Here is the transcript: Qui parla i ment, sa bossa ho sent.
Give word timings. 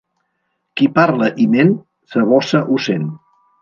Qui 0.81 0.87
parla 0.95 1.29
i 1.45 1.47
ment, 1.53 1.79
sa 2.15 2.29
bossa 2.35 2.67
ho 2.69 2.85
sent. 2.91 3.11